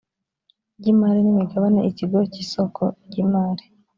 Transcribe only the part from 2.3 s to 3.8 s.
cy isoko ry imari